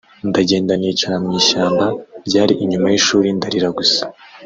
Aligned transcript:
ndagenda 0.29 0.73
nicara 0.79 1.17
mu 1.23 1.31
ishyamba 1.39 1.85
ryari 2.27 2.53
inyuma 2.63 2.87
y’ishuli 2.89 3.27
ndarira 3.37 3.69
gusa 3.77 4.01